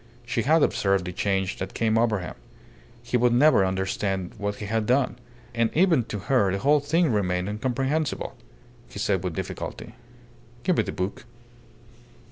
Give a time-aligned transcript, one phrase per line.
[0.25, 2.33] She had observed the change that came over him.
[3.03, 5.19] He would never understand what he had done;
[5.53, 8.35] and even to her the whole thing remained incomprehensible.
[8.89, 9.93] He said with difficulty
[10.63, 11.25] "Give me the book."